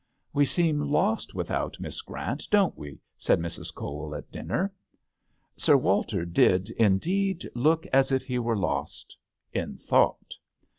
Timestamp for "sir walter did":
5.57-6.71